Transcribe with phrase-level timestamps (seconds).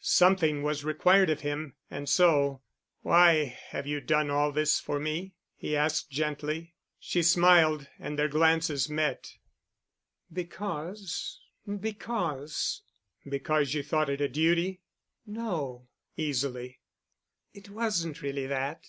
[0.00, 2.62] Something was required of him and so,
[3.00, 6.76] "Why have you done all this for me?" he asked gently.
[7.00, 9.34] She smiled and their glances met.
[10.32, 12.82] "Because—because——"
[13.28, 14.82] "Because you thought it a duty?"
[15.26, 16.78] "No——," easily,
[17.52, 18.86] "it wasn't really that.